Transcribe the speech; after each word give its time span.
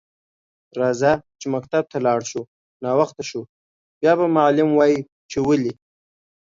راځه 0.79 1.11
چی 1.39 1.45
مکتب 1.55 1.83
ته 1.91 1.97
لاړ 2.05 2.19
شو 2.29 2.41
ناوخته 2.83 3.23
شو 3.29 3.41
بیا 3.99 4.13
به 4.19 4.25
معلم 4.35 4.69
وایی 4.73 4.99
چی 5.29 5.37
ولی 5.47 5.73